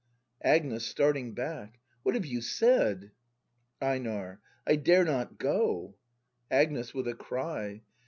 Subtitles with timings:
[0.43, 0.83] Agnes.
[0.87, 3.11] [Starting back.] What have you said!
[3.83, 4.41] EiNAR.
[4.65, 5.93] I dare not go!
[6.49, 6.91] Agnes.
[6.95, 7.83] [With a cry.